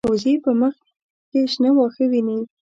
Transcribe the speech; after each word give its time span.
وزې 0.09 0.33
په 0.43 0.51
مخ 0.59 0.75
کې 1.29 1.39
شنه 1.51 1.69
واښه 1.73 2.05
ویني 2.11 2.37